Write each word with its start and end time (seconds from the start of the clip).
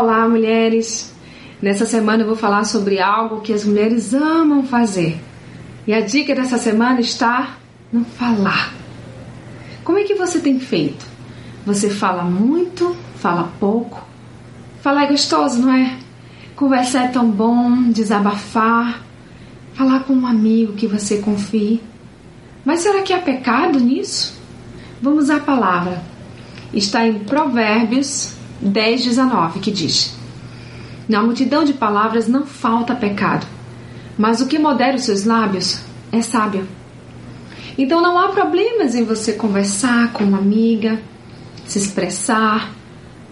Olá, 0.00 0.28
mulheres! 0.28 1.12
Nessa 1.60 1.84
semana 1.84 2.22
eu 2.22 2.26
vou 2.28 2.36
falar 2.36 2.62
sobre 2.62 3.00
algo 3.00 3.40
que 3.40 3.52
as 3.52 3.64
mulheres 3.64 4.14
amam 4.14 4.62
fazer. 4.62 5.20
E 5.88 5.92
a 5.92 6.00
dica 6.00 6.36
dessa 6.36 6.56
semana 6.56 7.00
está 7.00 7.56
no 7.92 8.04
falar. 8.04 8.72
Como 9.82 9.98
é 9.98 10.04
que 10.04 10.14
você 10.14 10.38
tem 10.38 10.60
feito? 10.60 11.04
Você 11.66 11.90
fala 11.90 12.22
muito, 12.22 12.94
fala 13.16 13.50
pouco? 13.58 14.06
Falar 14.82 15.02
é 15.02 15.06
gostoso, 15.08 15.60
não 15.62 15.72
é? 15.72 15.98
Conversar 16.54 17.06
é 17.06 17.08
tão 17.08 17.28
bom, 17.28 17.90
desabafar, 17.90 19.02
falar 19.74 20.04
com 20.04 20.12
um 20.12 20.28
amigo 20.28 20.74
que 20.74 20.86
você 20.86 21.18
confie. 21.18 21.82
Mas 22.64 22.82
será 22.82 23.02
que 23.02 23.12
há 23.12 23.18
pecado 23.18 23.80
nisso? 23.80 24.40
Vamos 25.02 25.28
à 25.28 25.40
palavra. 25.40 26.00
Está 26.72 27.04
em 27.04 27.18
Provérbios 27.18 28.38
10, 28.60 29.04
19, 29.04 29.60
que 29.60 29.70
diz: 29.70 30.14
Na 31.08 31.22
multidão 31.22 31.64
de 31.64 31.72
palavras 31.72 32.28
não 32.28 32.46
falta 32.46 32.94
pecado, 32.94 33.46
mas 34.16 34.40
o 34.40 34.46
que 34.46 34.58
modera 34.58 34.96
os 34.96 35.04
seus 35.04 35.24
lábios 35.24 35.80
é 36.12 36.20
sábio. 36.20 36.66
Então 37.76 38.02
não 38.02 38.18
há 38.18 38.28
problemas 38.28 38.96
em 38.96 39.04
você 39.04 39.32
conversar 39.34 40.12
com 40.12 40.24
uma 40.24 40.38
amiga, 40.38 41.00
se 41.64 41.78
expressar, 41.78 42.72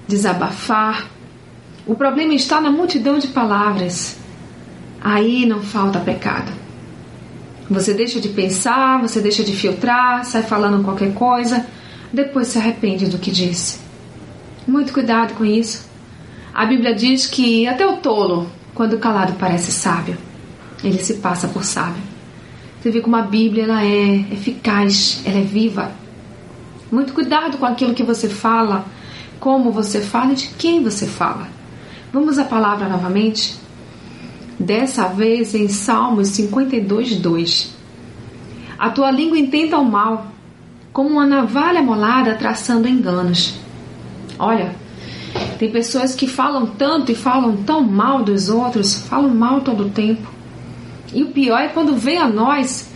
desabafar. 0.07 1.09
O 1.85 1.97
problema 1.97 2.35
está 2.35 2.61
na 2.61 2.71
multidão 2.71 3.19
de 3.19 3.29
palavras. 3.29 4.17
Aí 5.01 5.45
não 5.47 5.63
falta 5.63 5.99
pecado. 5.99 6.53
Você 7.69 7.93
deixa 7.93 8.21
de 8.21 8.29
pensar, 8.29 9.01
você 9.01 9.21
deixa 9.21 9.43
de 9.43 9.55
filtrar, 9.55 10.25
sai 10.25 10.43
falando 10.43 10.85
qualquer 10.85 11.13
coisa, 11.15 11.67
depois 12.13 12.47
se 12.49 12.59
arrepende 12.59 13.07
do 13.07 13.19
que 13.19 13.31
disse. 13.33 13.86
Muito 14.67 14.93
cuidado 14.93 15.35
com 15.35 15.45
isso. 15.45 15.87
A 16.53 16.67
Bíblia 16.67 16.95
diz 16.95 17.27
que 17.27 17.69
até 17.69 17.87
o 17.87 17.99
tolo, 17.99 18.51
quando 18.75 18.99
calado, 18.99 19.35
parece 19.39 19.71
sábio. 19.71 20.17
Ele 20.83 20.99
se 20.99 21.15
passa 21.15 21.47
por 21.47 21.63
sábio. 21.63 22.03
Você 22.81 22.91
vê 22.91 23.01
como 23.01 23.15
a 23.15 23.23
Bíblia 23.23 23.65
ela 23.65 23.85
é 23.85 24.25
eficaz, 24.33 25.23
ela 25.25 25.39
é 25.39 25.43
viva. 25.43 25.93
Muito 26.91 27.13
cuidado 27.13 27.59
com 27.59 27.67
aquilo 27.67 27.95
que 27.95 28.03
você 28.03 28.29
fala, 28.29 28.85
como 29.39 29.71
você 29.71 30.01
fala 30.01 30.33
e 30.33 30.37
de 30.37 30.49
quem 30.49 30.83
você 30.83 31.07
fala. 31.07 31.49
Vamos 32.13 32.39
à 32.39 32.45
palavra 32.45 32.89
novamente? 32.89 33.55
Dessa 34.59 35.07
vez 35.09 35.55
em 35.55 35.69
Salmos 35.69 36.29
52, 36.29 37.17
2. 37.17 37.77
A 38.79 38.91
tua 38.91 39.11
língua 39.11 39.39
intenta 39.39 39.79
o 39.79 39.85
mal, 39.85 40.29
como 40.93 41.11
uma 41.11 41.27
navalha 41.27 41.83
molada 41.83 42.35
traçando 42.35 42.89
enganos. 42.89 43.66
Olha, 44.39 44.75
tem 45.59 45.71
pessoas 45.71 46.15
que 46.15 46.27
falam 46.27 46.67
tanto 46.67 47.13
e 47.13 47.15
falam 47.15 47.57
tão 47.59 47.83
mal 47.83 48.23
dos 48.23 48.49
outros, 48.49 49.01
falam 49.03 49.35
mal 49.35 49.61
todo 49.61 49.87
o 49.87 49.91
tempo. 49.91 50.31
E 51.13 51.23
o 51.23 51.31
pior 51.31 51.59
é 51.59 51.69
quando 51.69 51.97
vem 51.97 52.19
a 52.19 52.29
nós 52.29 52.91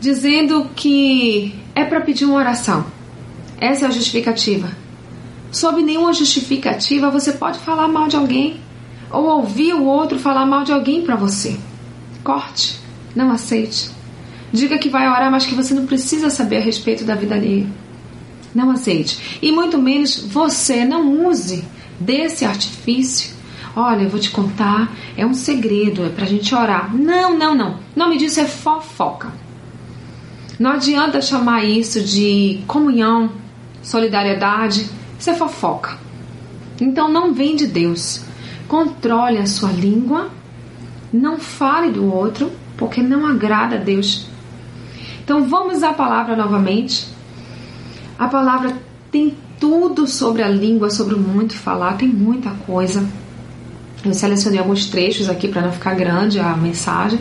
dizendo 0.00 0.70
que 0.76 1.54
é 1.74 1.84
para 1.84 2.00
pedir 2.00 2.24
uma 2.24 2.36
oração. 2.36 2.84
Essa 3.58 3.86
é 3.86 3.88
a 3.88 3.90
justificativa. 3.90 4.68
Sob 5.50 5.82
nenhuma 5.82 6.12
justificativa 6.12 7.10
você 7.10 7.32
pode 7.32 7.58
falar 7.58 7.88
mal 7.88 8.08
de 8.08 8.16
alguém 8.16 8.60
ou 9.10 9.24
ouvir 9.24 9.72
o 9.74 9.84
outro 9.84 10.18
falar 10.18 10.44
mal 10.44 10.64
de 10.64 10.72
alguém 10.72 11.02
para 11.02 11.16
você. 11.16 11.56
Corte, 12.22 12.78
não 13.14 13.30
aceite. 13.30 13.90
Diga 14.52 14.78
que 14.78 14.88
vai 14.88 15.08
orar, 15.08 15.30
mas 15.30 15.46
que 15.46 15.54
você 15.54 15.74
não 15.74 15.86
precisa 15.86 16.30
saber 16.30 16.58
a 16.58 16.60
respeito 16.60 17.04
da 17.04 17.14
vida 17.14 17.34
alheia. 17.34 17.66
Não 18.54 18.70
aceite. 18.70 19.38
E 19.42 19.50
muito 19.50 19.78
menos 19.78 20.16
você 20.18 20.84
não 20.84 21.26
use 21.26 21.64
desse 21.98 22.44
artifício. 22.44 23.34
Olha, 23.76 24.02
eu 24.02 24.08
vou 24.08 24.20
te 24.20 24.30
contar, 24.30 24.92
é 25.16 25.26
um 25.26 25.34
segredo, 25.34 26.04
é 26.04 26.08
pra 26.08 26.26
gente 26.26 26.54
orar. 26.54 26.94
Não, 26.94 27.36
não, 27.36 27.54
não. 27.54 27.72
O 27.72 27.98
nome 27.98 28.16
disso 28.16 28.38
é 28.38 28.46
fofoca. 28.46 29.32
Não 30.58 30.70
adianta 30.70 31.20
chamar 31.20 31.64
isso 31.64 32.00
de 32.00 32.60
comunhão, 32.68 33.32
solidariedade. 33.82 34.88
Isso 35.18 35.30
é 35.30 35.34
fofoca. 35.34 35.98
Então 36.80 37.08
não 37.08 37.34
vem 37.34 37.56
de 37.56 37.66
Deus. 37.66 38.24
Controle 38.68 39.38
a 39.38 39.46
sua 39.46 39.72
língua. 39.72 40.30
Não 41.12 41.38
fale 41.38 41.90
do 41.90 42.12
outro, 42.12 42.52
porque 42.76 43.02
não 43.02 43.26
agrada 43.26 43.76
a 43.76 43.78
Deus. 43.78 44.26
Então 45.22 45.48
vamos 45.48 45.82
à 45.82 45.92
palavra 45.92 46.36
novamente. 46.36 47.13
A 48.18 48.28
palavra 48.28 48.76
tem 49.10 49.34
tudo 49.58 50.06
sobre 50.06 50.42
a 50.42 50.48
língua, 50.48 50.90
sobre 50.90 51.14
o 51.14 51.18
muito 51.18 51.54
falar, 51.54 51.96
tem 51.96 52.08
muita 52.08 52.50
coisa. 52.50 53.06
Eu 54.04 54.12
selecionei 54.12 54.58
alguns 54.58 54.86
trechos 54.86 55.28
aqui 55.28 55.48
para 55.48 55.62
não 55.62 55.72
ficar 55.72 55.94
grande 55.94 56.38
a 56.38 56.56
mensagem, 56.56 57.18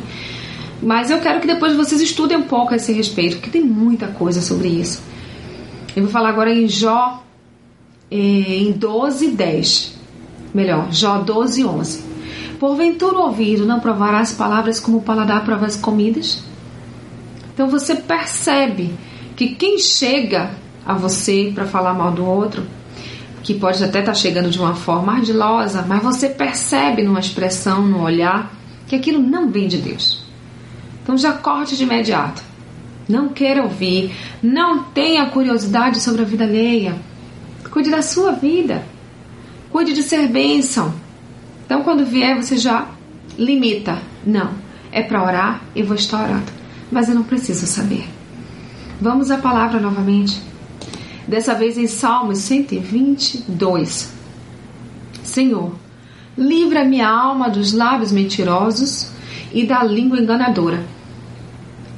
mas 0.81 1.09
eu 1.09 1.19
quero 1.21 1.39
que 1.39 1.47
depois 1.47 1.75
vocês 1.75 2.01
estudem 2.01 2.37
um 2.37 2.43
pouco 2.43 2.73
a 2.73 2.75
esse 2.75 2.91
respeito, 2.91 3.37
porque 3.37 3.49
tem 3.49 3.63
muita 3.63 4.07
coisa 4.07 4.41
sobre 4.41 4.67
isso. 4.67 5.01
Eu 5.95 6.03
vou 6.03 6.11
falar 6.11 6.29
agora 6.29 6.53
em 6.53 6.67
Jó, 6.67 7.23
eh, 8.11 8.15
em 8.15 8.71
12, 8.71 9.29
10. 9.29 9.97
Melhor, 10.53 10.91
Jó 10.91 11.19
12, 11.19 11.63
11. 11.63 12.03
Porventura 12.59 13.17
o 13.17 13.23
ouvido 13.23 13.65
não 13.65 13.79
provará 13.79 14.19
as 14.19 14.33
palavras 14.33 14.79
como 14.79 14.97
o 14.97 15.01
paladar 15.01 15.43
prova 15.45 15.65
as 15.65 15.75
comidas? 15.75 16.43
Então 17.53 17.67
você 17.67 17.95
percebe 17.95 18.93
que 19.35 19.55
quem 19.55 19.77
chega 19.77 20.51
a 20.85 20.93
você 20.93 21.51
para 21.53 21.65
falar 21.65 21.93
mal 21.93 22.11
do 22.11 22.25
outro, 22.25 22.63
que 23.41 23.53
pode 23.53 23.83
até 23.83 23.99
estar 23.99 24.11
tá 24.11 24.17
chegando 24.17 24.49
de 24.49 24.59
uma 24.59 24.75
forma 24.75 25.13
ardilosa, 25.13 25.83
mas 25.87 26.01
você 26.01 26.29
percebe 26.29 27.03
numa 27.03 27.19
expressão, 27.19 27.81
no 27.85 28.01
olhar, 28.01 28.53
que 28.87 28.95
aquilo 28.95 29.21
não 29.21 29.49
vem 29.49 29.67
de 29.67 29.77
Deus. 29.77 30.23
Então 31.01 31.17
já 31.17 31.33
corte 31.33 31.75
de 31.75 31.83
imediato. 31.83 32.41
Não 33.07 33.29
queira 33.29 33.63
ouvir, 33.63 34.13
não 34.41 34.83
tenha 34.83 35.25
curiosidade 35.25 35.99
sobre 35.99 36.21
a 36.21 36.25
vida 36.25 36.45
alheia. 36.45 36.95
Cuide 37.69 37.89
da 37.89 38.01
sua 38.01 38.31
vida. 38.31 38.83
Cuide 39.69 39.93
de 39.93 40.03
ser 40.03 40.27
bênção. 40.27 40.93
Então 41.65 41.83
quando 41.83 42.05
vier, 42.05 42.41
você 42.41 42.55
já 42.55 42.87
limita. 43.37 43.97
Não, 44.25 44.51
é 44.91 45.01
para 45.01 45.21
orar, 45.21 45.61
eu 45.75 45.85
vou 45.85 45.95
estar 45.95 46.23
orando. 46.23 46.51
Mas 46.89 47.09
eu 47.09 47.15
não 47.15 47.23
preciso 47.23 47.65
saber. 47.65 48.07
Vamos 49.01 49.31
à 49.31 49.37
palavra 49.37 49.81
novamente 49.81 50.39
dessa 51.27 51.53
vez 51.53 51.77
em 51.77 51.87
Salmos 51.87 52.39
122. 52.39 54.11
Senhor, 55.23 55.73
livra 56.37 56.83
minha 56.83 57.07
alma 57.07 57.49
dos 57.49 57.73
lábios 57.73 58.11
mentirosos 58.11 59.09
e 59.53 59.65
da 59.65 59.83
língua 59.83 60.19
enganadora. 60.19 60.83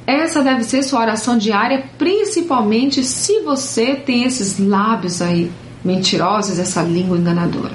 Essa 0.06 0.42
deve 0.42 0.62
ser 0.62 0.84
sua 0.84 1.00
oração 1.00 1.36
diária, 1.36 1.84
principalmente 1.98 3.02
se 3.02 3.40
você 3.40 3.96
tem 3.96 4.22
esses 4.22 4.58
lábios 4.58 5.20
aí 5.20 5.50
mentirosos, 5.84 6.58
essa 6.58 6.82
língua 6.82 7.18
enganadora. 7.18 7.74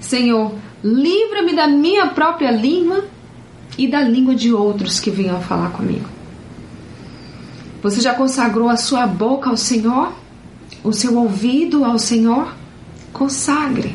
Senhor, 0.00 0.54
livra-me 0.82 1.54
da 1.54 1.66
minha 1.66 2.06
própria 2.08 2.50
língua 2.50 3.04
e 3.76 3.86
da 3.86 4.00
língua 4.00 4.34
de 4.34 4.52
outros 4.52 4.98
que 4.98 5.10
venham 5.10 5.40
falar 5.42 5.70
comigo. 5.70 6.17
Você 7.82 8.00
já 8.00 8.14
consagrou 8.14 8.68
a 8.68 8.76
sua 8.76 9.06
boca 9.06 9.50
ao 9.50 9.56
Senhor? 9.56 10.12
O 10.82 10.92
seu 10.92 11.16
ouvido 11.16 11.84
ao 11.84 11.98
Senhor? 11.98 12.52
Consagre. 13.12 13.94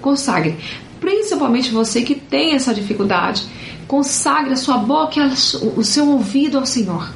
Consagre. 0.00 0.56
Principalmente 1.00 1.72
você 1.72 2.02
que 2.02 2.14
tem 2.14 2.54
essa 2.54 2.72
dificuldade. 2.72 3.46
Consagre 3.88 4.52
a 4.52 4.56
sua 4.56 4.78
boca 4.78 5.32
o 5.76 5.82
seu 5.82 6.08
ouvido 6.08 6.58
ao 6.58 6.66
Senhor. 6.66 7.12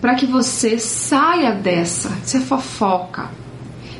Para 0.00 0.14
que 0.14 0.24
você 0.24 0.78
saia 0.78 1.52
dessa. 1.52 2.10
Isso 2.24 2.38
é 2.38 2.40
fofoca. 2.40 3.30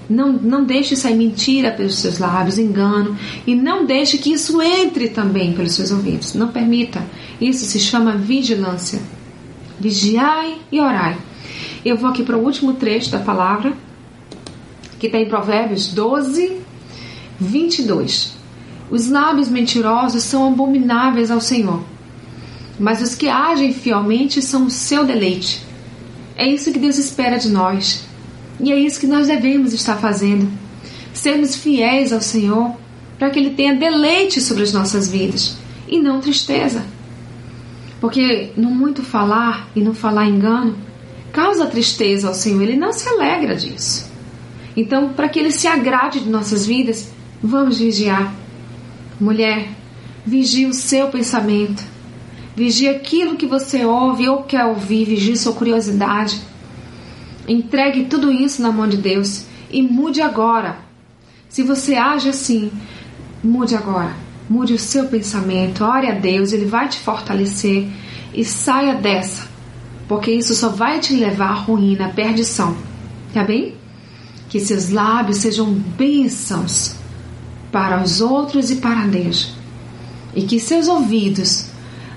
Não, 0.08 0.32
não 0.32 0.64
deixe 0.64 0.96
sair 0.96 1.16
mentira 1.16 1.70
pelos 1.70 1.96
seus 1.96 2.18
lábios, 2.18 2.58
engano. 2.58 3.14
E 3.46 3.54
não 3.54 3.84
deixe 3.84 4.16
que 4.16 4.32
isso 4.32 4.62
entre 4.62 5.08
também 5.08 5.52
pelos 5.52 5.74
seus 5.74 5.90
ouvidos. 5.90 6.32
Não 6.32 6.48
permita. 6.48 7.04
Isso 7.38 7.66
se 7.66 7.78
chama 7.78 8.16
vigilância 8.16 9.00
vigiai 9.78 10.58
e 10.70 10.80
orai. 10.80 11.16
Eu 11.84 11.96
vou 11.96 12.10
aqui 12.10 12.22
para 12.22 12.36
o 12.36 12.44
último 12.44 12.74
trecho 12.74 13.10
da 13.10 13.18
palavra, 13.18 13.72
que 14.98 15.06
está 15.06 15.18
em 15.18 15.28
Provérbios 15.28 15.88
12, 15.88 16.56
22. 17.38 18.36
Os 18.90 19.08
lábios 19.08 19.48
mentirosos 19.48 20.22
são 20.22 20.48
abomináveis 20.48 21.30
ao 21.30 21.40
Senhor, 21.40 21.82
mas 22.78 23.02
os 23.02 23.14
que 23.14 23.28
agem 23.28 23.72
fielmente 23.72 24.40
são 24.40 24.66
o 24.66 24.70
seu 24.70 25.04
deleite. 25.04 25.62
É 26.36 26.46
isso 26.46 26.72
que 26.72 26.78
Deus 26.78 26.98
espera 26.98 27.38
de 27.38 27.48
nós. 27.48 28.06
E 28.60 28.72
é 28.72 28.78
isso 28.78 29.00
que 29.00 29.06
nós 29.06 29.26
devemos 29.26 29.72
estar 29.72 29.96
fazendo. 29.96 30.48
Sermos 31.12 31.56
fiéis 31.56 32.12
ao 32.12 32.20
Senhor 32.20 32.76
para 33.18 33.30
que 33.30 33.38
Ele 33.38 33.50
tenha 33.50 33.74
deleite 33.74 34.40
sobre 34.40 34.62
as 34.62 34.72
nossas 34.72 35.08
vidas 35.08 35.56
e 35.88 36.00
não 36.00 36.20
tristeza. 36.20 36.84
Porque 38.00 38.52
no 38.56 38.70
muito 38.70 39.02
falar 39.02 39.68
e 39.74 39.80
no 39.80 39.94
falar 39.94 40.26
engano 40.26 40.76
causa 41.32 41.66
tristeza 41.66 42.28
ao 42.28 42.34
Senhor, 42.34 42.62
ele 42.62 42.76
não 42.76 42.92
se 42.92 43.08
alegra 43.08 43.54
disso. 43.54 44.10
Então, 44.76 45.10
para 45.10 45.28
que 45.28 45.38
ele 45.38 45.50
se 45.50 45.66
agrade 45.66 46.20
de 46.20 46.28
nossas 46.28 46.64
vidas, 46.64 47.12
Vamos 47.42 47.78
vigiar. 47.78 48.34
Mulher, 49.20 49.68
vigie 50.26 50.66
o 50.66 50.74
seu 50.74 51.06
pensamento. 51.06 51.84
Vigie 52.56 52.88
aquilo 52.88 53.36
que 53.36 53.46
você 53.46 53.84
ouve 53.84 54.28
ou 54.28 54.42
quer 54.42 54.64
ouvir, 54.64 55.04
vigie 55.04 55.36
sua 55.36 55.52
curiosidade. 55.52 56.40
Entregue 57.46 58.06
tudo 58.06 58.32
isso 58.32 58.60
na 58.60 58.72
mão 58.72 58.88
de 58.88 58.96
Deus 58.96 59.46
e 59.70 59.82
mude 59.82 60.20
agora. 60.20 60.78
Se 61.48 61.62
você 61.62 61.94
age 61.94 62.28
assim, 62.28 62.72
mude 63.42 63.76
agora. 63.76 64.16
Mude 64.48 64.72
o 64.72 64.78
seu 64.78 65.06
pensamento, 65.06 65.84
ore 65.84 66.06
a 66.06 66.14
Deus, 66.14 66.52
Ele 66.52 66.64
vai 66.64 66.88
te 66.88 66.98
fortalecer 66.98 67.86
e 68.32 68.44
saia 68.44 68.94
dessa, 68.94 69.46
porque 70.06 70.30
isso 70.30 70.54
só 70.54 70.70
vai 70.70 71.00
te 71.00 71.14
levar 71.14 71.50
à 71.50 71.54
ruína, 71.54 72.06
à 72.06 72.08
perdição. 72.08 72.74
Tá 73.34 73.44
bem? 73.44 73.74
Que 74.48 74.58
seus 74.58 74.88
lábios 74.88 75.38
sejam 75.38 75.70
bênçãos 75.70 76.94
para 77.70 78.02
os 78.02 78.22
outros 78.22 78.70
e 78.70 78.76
para 78.76 79.06
Deus. 79.06 79.52
E 80.34 80.42
que 80.42 80.58
seus 80.58 80.88
ouvidos 80.88 81.66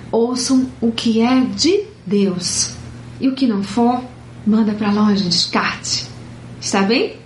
ouçam 0.09 0.67
o 0.79 0.91
que 0.91 1.21
é 1.21 1.41
de 1.41 1.83
Deus. 2.05 2.73
E 3.19 3.27
o 3.27 3.35
que 3.35 3.45
não 3.45 3.61
for, 3.61 4.01
manda 4.47 4.73
para 4.73 4.91
longe, 4.91 5.25
descarte. 5.25 6.07
Está 6.61 6.81
bem? 6.81 7.17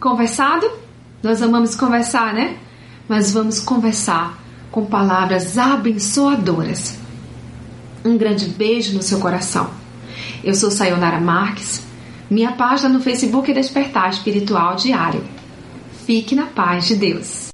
Conversado? 0.00 0.68
Nós 1.22 1.42
amamos 1.42 1.76
conversar, 1.76 2.34
né? 2.34 2.56
Mas 3.08 3.32
vamos 3.32 3.60
conversar 3.60 4.47
com 4.70 4.84
palavras 4.84 5.58
abençoadoras. 5.58 6.98
Um 8.04 8.16
grande 8.16 8.46
beijo 8.46 8.94
no 8.94 9.02
seu 9.02 9.18
coração. 9.18 9.70
Eu 10.42 10.54
sou 10.54 10.70
Sayonara 10.70 11.20
Marques. 11.20 11.82
Minha 12.30 12.52
página 12.52 12.88
no 12.88 13.00
Facebook 13.00 13.50
é 13.50 13.54
Despertar 13.54 14.10
Espiritual 14.10 14.76
Diário. 14.76 15.24
Fique 16.06 16.34
na 16.34 16.46
paz 16.46 16.86
de 16.86 16.96
Deus. 16.96 17.47